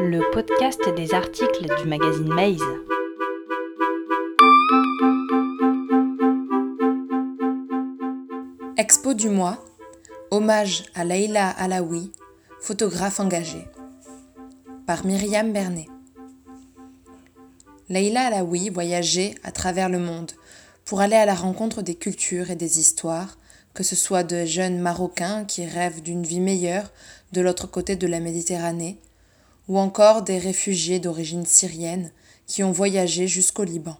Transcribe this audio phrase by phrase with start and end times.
[0.00, 2.62] Le podcast des articles du magazine Maze.
[8.78, 9.62] Expo du mois.
[10.30, 12.12] Hommage à Leïla Alaoui,
[12.62, 13.66] photographe engagée.
[14.86, 15.88] Par Myriam Bernet.
[17.90, 20.32] Leïla Alaoui voyageait à travers le monde
[20.86, 23.36] pour aller à la rencontre des cultures et des histoires
[23.74, 26.90] que ce soit de jeunes Marocains qui rêvent d'une vie meilleure
[27.32, 28.98] de l'autre côté de la Méditerranée,
[29.68, 32.10] ou encore des réfugiés d'origine syrienne
[32.46, 33.96] qui ont voyagé jusqu'au Liban.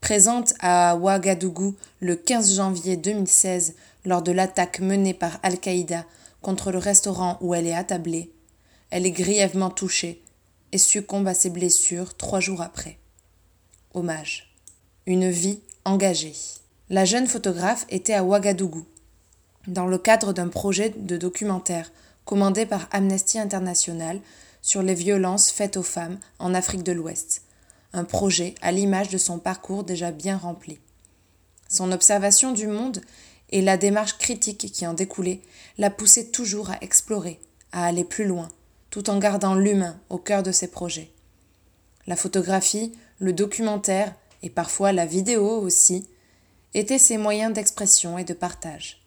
[0.00, 6.04] Présente à Ouagadougou le 15 janvier 2016 lors de l'attaque menée par Al-Qaïda
[6.42, 8.30] contre le restaurant où elle est attablée,
[8.90, 10.22] elle est grièvement touchée
[10.70, 12.98] et succombe à ses blessures trois jours après.
[13.92, 14.54] Hommage.
[15.06, 16.34] Une vie engagée.
[16.90, 18.84] La jeune photographe était à Ouagadougou,
[19.66, 21.90] dans le cadre d'un projet de documentaire
[22.26, 24.20] commandé par Amnesty International
[24.60, 27.42] sur les violences faites aux femmes en Afrique de l'Ouest,
[27.94, 30.78] un projet à l'image de son parcours déjà bien rempli.
[31.70, 33.00] Son observation du monde
[33.48, 35.40] et la démarche critique qui en découlait
[35.78, 37.40] la poussaient toujours à explorer,
[37.72, 38.50] à aller plus loin,
[38.90, 41.10] tout en gardant l'humain au cœur de ses projets.
[42.06, 46.06] La photographie, le documentaire et parfois la vidéo aussi
[46.74, 49.00] étaient ses moyens d'expression et de partage.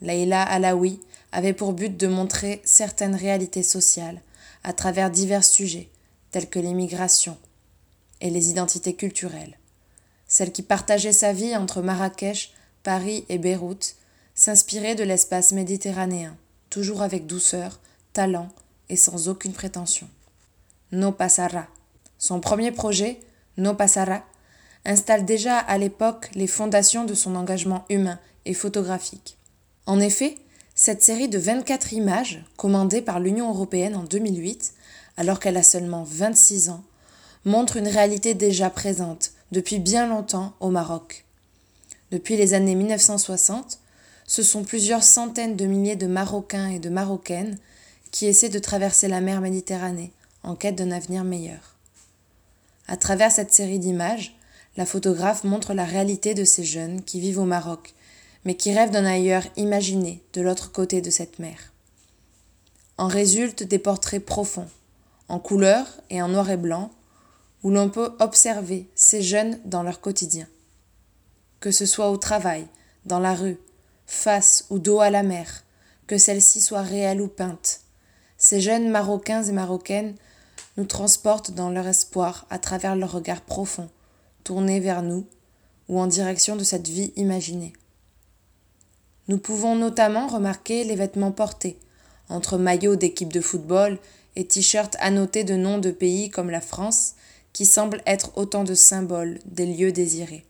[0.00, 1.00] Leïla Alaoui
[1.32, 4.20] avait pour but de montrer certaines réalités sociales
[4.64, 5.88] à travers divers sujets,
[6.30, 7.36] tels que l'immigration
[8.20, 9.58] et les identités culturelles.
[10.26, 12.52] Celle qui partageait sa vie entre Marrakech,
[12.82, 13.96] Paris et Beyrouth
[14.34, 16.36] s'inspirait de l'espace méditerranéen,
[16.70, 17.80] toujours avec douceur,
[18.12, 18.48] talent
[18.88, 20.08] et sans aucune prétention.
[20.92, 21.66] No Pasara.
[22.18, 23.20] Son premier projet,
[23.56, 24.24] No Pasara,
[24.86, 29.36] installe déjà à l'époque les fondations de son engagement humain et photographique.
[29.84, 30.36] En effet,
[30.74, 34.74] cette série de 24 images, commandée par l'Union européenne en 2008,
[35.16, 36.84] alors qu'elle a seulement 26 ans,
[37.44, 41.24] montre une réalité déjà présente depuis bien longtemps au Maroc.
[42.10, 43.78] Depuis les années 1960,
[44.26, 47.58] ce sont plusieurs centaines de milliers de Marocains et de Marocaines
[48.10, 51.76] qui essaient de traverser la mer Méditerranée en quête d'un avenir meilleur.
[52.88, 54.35] À travers cette série d'images,
[54.76, 57.94] la photographe montre la réalité de ces jeunes qui vivent au Maroc,
[58.44, 61.72] mais qui rêvent d'un ailleurs imaginé de l'autre côté de cette mer.
[62.98, 64.68] En résultent des portraits profonds,
[65.28, 66.90] en couleur et en noir et blanc,
[67.62, 70.46] où l'on peut observer ces jeunes dans leur quotidien.
[71.60, 72.66] Que ce soit au travail,
[73.06, 73.58] dans la rue,
[74.06, 75.64] face ou dos à la mer,
[76.06, 77.80] que celle-ci soit réelle ou peinte,
[78.38, 80.14] ces jeunes Marocains et Marocaines
[80.76, 83.88] nous transportent dans leur espoir à travers leur regard profond,
[84.46, 85.26] tournés vers nous
[85.88, 87.72] ou en direction de cette vie imaginée.
[89.26, 91.80] Nous pouvons notamment remarquer les vêtements portés,
[92.28, 93.98] entre maillots d'équipes de football
[94.36, 97.14] et t-shirts annotés de noms de pays comme la France,
[97.52, 100.44] qui semblent être autant de symboles des lieux désirés.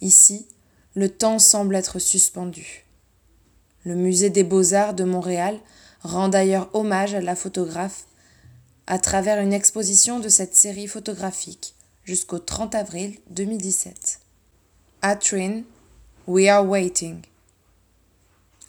[0.00, 0.46] Ici,
[0.94, 2.86] le temps semble être suspendu.
[3.84, 5.58] Le musée des beaux-arts de Montréal
[6.02, 8.06] rend d'ailleurs hommage à la photographe
[8.86, 11.74] à travers une exposition de cette série photographique
[12.08, 14.20] jusqu'au 30 avril 2017.
[15.02, 15.60] Atrin,
[16.26, 17.20] We Are Waiting.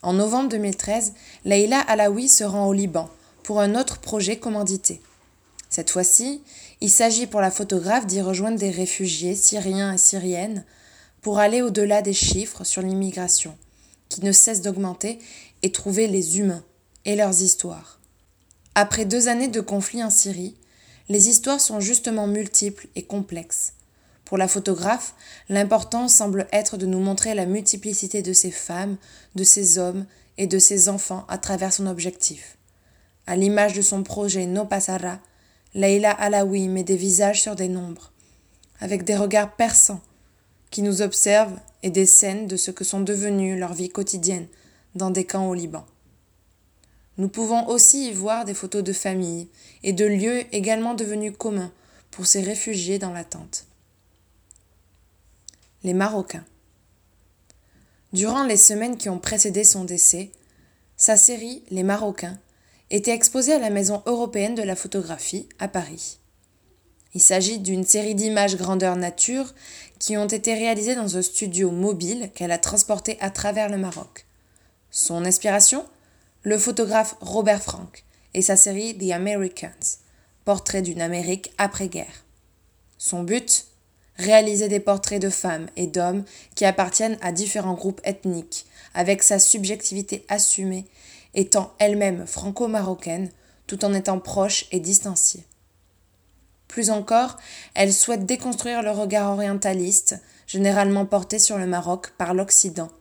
[0.00, 1.12] En novembre 2013,
[1.44, 3.10] Leila Alaoui se rend au Liban
[3.42, 5.02] pour un autre projet commandité.
[5.68, 6.42] Cette fois-ci,
[6.80, 10.64] il s'agit pour la photographe d'y rejoindre des réfugiés syriens et syriennes
[11.20, 13.54] pour aller au-delà des chiffres sur l'immigration,
[14.08, 15.18] qui ne cessent d'augmenter,
[15.62, 16.64] et trouver les humains
[17.04, 18.00] et leurs histoires.
[18.74, 20.56] Après deux années de conflit en Syrie,
[21.08, 23.72] les histoires sont justement multiples et complexes.
[24.24, 25.14] Pour la photographe,
[25.48, 28.96] l'important semble être de nous montrer la multiplicité de ces femmes,
[29.36, 30.04] de ces hommes
[30.36, 32.56] et de ces enfants à travers son objectif.
[33.28, 35.20] À l'image de son projet No Pasara,
[35.74, 38.12] Leila Alaoui met des visages sur des nombres,
[38.80, 40.00] avec des regards perçants
[40.70, 44.48] qui nous observent et des scènes de ce que sont devenues leurs vies quotidiennes
[44.96, 45.84] dans des camps au Liban.
[47.18, 49.48] Nous pouvons aussi y voir des photos de familles
[49.82, 51.72] et de lieux également devenus communs
[52.10, 53.66] pour ces réfugiés dans l'attente.
[55.82, 56.44] Les Marocains.
[58.12, 60.30] Durant les semaines qui ont précédé son décès,
[60.96, 62.38] sa série Les Marocains
[62.90, 66.18] était exposée à la Maison européenne de la photographie à Paris.
[67.14, 69.54] Il s'agit d'une série d'images grandeur nature
[69.98, 74.26] qui ont été réalisées dans un studio mobile qu'elle a transporté à travers le Maroc.
[74.90, 75.86] Son inspiration?
[76.46, 79.98] Le photographe Robert Frank et sa série The Americans,
[80.44, 82.24] portrait d'une Amérique après-guerre.
[82.98, 83.66] Son but?
[84.16, 88.64] Réaliser des portraits de femmes et d'hommes qui appartiennent à différents groupes ethniques,
[88.94, 90.86] avec sa subjectivité assumée,
[91.34, 93.32] étant elle-même franco-marocaine,
[93.66, 95.44] tout en étant proche et distanciée.
[96.68, 97.38] Plus encore,
[97.74, 100.14] elle souhaite déconstruire le regard orientaliste,
[100.46, 102.92] généralement porté sur le Maroc par l'Occident.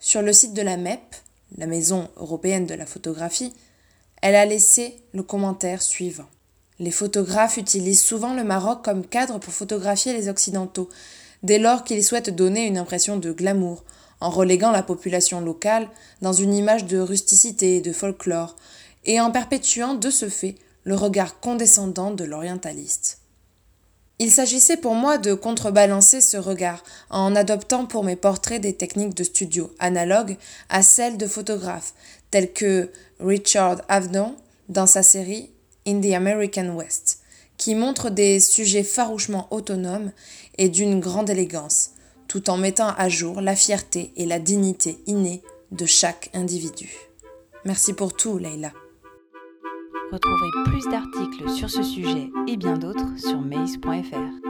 [0.00, 1.16] Sur le site de la MEP,
[1.56, 3.52] la Maison européenne de la photographie,
[4.22, 6.26] elle a laissé le commentaire suivant.
[6.78, 10.88] Les photographes utilisent souvent le Maroc comme cadre pour photographier les Occidentaux,
[11.42, 13.84] dès lors qu'ils souhaitent donner une impression de glamour,
[14.20, 15.88] en reléguant la population locale
[16.22, 18.56] dans une image de rusticité et de folklore,
[19.04, 23.20] et en perpétuant de ce fait le regard condescendant de l'orientaliste.
[24.18, 29.14] Il s'agissait pour moi de contrebalancer ce regard en adoptant pour mes portraits des techniques
[29.14, 30.38] de studio analogues
[30.70, 31.92] à celles de photographes,
[32.30, 32.90] tels que
[33.20, 34.34] Richard Avedon
[34.70, 35.50] dans sa série
[35.86, 37.20] In the American West,
[37.58, 40.12] qui montre des sujets farouchement autonomes
[40.56, 41.90] et d'une grande élégance,
[42.26, 45.42] tout en mettant à jour la fierté et la dignité innée
[45.72, 46.90] de chaque individu.
[47.66, 48.72] Merci pour tout, Leila.
[50.12, 54.45] Retrouvez plus d'articles sur ce sujet et bien d'autres sur maze.fr.